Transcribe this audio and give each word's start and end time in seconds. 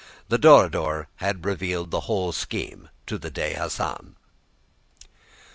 The 0.29 0.39
Dorador 0.39 1.09
had 1.17 1.45
revealed 1.45 1.91
the 1.91 1.99
whole 1.99 2.31
scheme 2.31 2.89
to 3.05 3.19
the 3.19 3.29
Dey 3.29 3.53
Hassan. 3.53 4.15